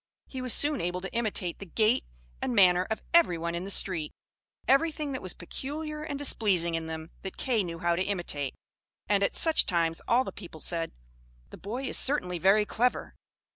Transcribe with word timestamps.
He 0.25 0.41
was 0.41 0.51
soon 0.51 0.81
able 0.81 0.99
to 1.01 1.13
imitate 1.13 1.59
the 1.59 1.65
gait 1.67 2.03
and 2.41 2.55
manner 2.55 2.87
of 2.89 3.03
everyone 3.13 3.53
in 3.53 3.65
the 3.65 3.69
street. 3.69 4.11
Everything 4.67 5.11
that 5.11 5.21
was 5.21 5.35
peculiar 5.35 6.01
and 6.01 6.17
displeasing 6.17 6.73
in 6.73 6.87
them 6.87 7.11
that 7.21 7.37
Kay 7.37 7.63
knew 7.63 7.77
how 7.77 7.95
to 7.95 8.01
imitate: 8.01 8.55
and 9.07 9.21
at 9.21 9.35
such 9.35 9.67
times 9.67 10.01
all 10.07 10.23
the 10.23 10.31
people 10.31 10.59
said, 10.59 10.91
"The 11.51 11.57
boy 11.59 11.83
is 11.83 11.99
certainly 11.99 12.39
very 12.39 12.65
clever!" 12.65 13.13